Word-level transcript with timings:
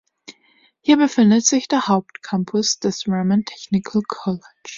Hier 0.79 0.97
befindet 0.97 1.45
sich 1.45 1.67
der 1.67 1.87
Hauptcampus 1.87 2.79
des 2.79 3.03
Vermont 3.03 3.45
Technical 3.45 4.01
College. 4.01 4.39